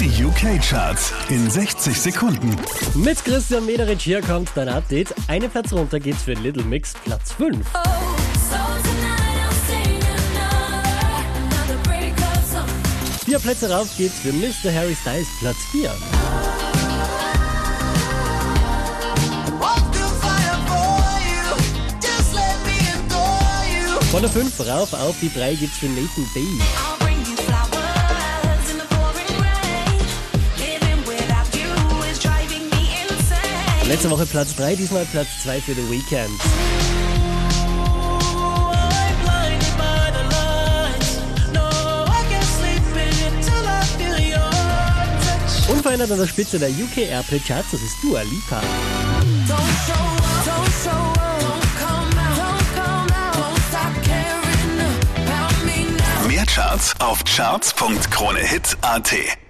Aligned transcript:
Die 0.00 0.24
UK-Charts 0.24 1.12
in 1.30 1.50
60 1.50 1.98
Sekunden. 1.98 2.54
Mit 2.94 3.24
Christian 3.24 3.64
Mederich 3.64 4.02
hier 4.02 4.20
kommt 4.20 4.50
dein 4.54 4.68
Update. 4.68 5.14
Eine 5.26 5.48
Platz 5.48 5.72
runter 5.72 5.98
geht's 5.98 6.22
für 6.22 6.34
Little 6.34 6.64
Mix, 6.64 6.92
Platz 7.04 7.32
5. 7.32 7.66
Vier 13.24 13.38
Plätze 13.38 13.70
rauf 13.70 13.88
geht's 13.96 14.18
für 14.20 14.32
Mr. 14.32 14.72
Harry 14.74 14.94
Styles, 15.00 15.28
Platz 15.40 15.56
4. 15.72 15.90
Von 24.10 24.22
der 24.22 24.30
5 24.30 24.60
rauf 24.60 24.92
auf 24.92 25.16
die 25.20 25.32
3 25.32 25.54
geht's 25.54 25.78
für 25.78 25.86
Nathan 25.86 26.26
Bay. 26.34 26.95
Letzte 33.88 34.10
Woche 34.10 34.26
Platz 34.26 34.56
3, 34.56 34.74
diesmal 34.74 35.06
Platz 35.06 35.28
2 35.44 35.60
für 35.60 35.74
The 35.74 35.88
Weeknd. 35.88 36.40
Unverändert 45.68 46.10
an 46.10 46.18
der 46.18 46.26
Spitze 46.26 46.58
der 46.58 46.70
UK 46.70 47.08
Airplay 47.08 47.38
Charts, 47.38 47.70
das 47.70 47.82
ist 47.82 47.94
Dua 48.02 48.22
Lipa. 48.22 48.60
Mehr 56.26 56.46
Charts 56.46 56.92
auf 56.98 57.22
charts.kronehit.at. 57.24 59.45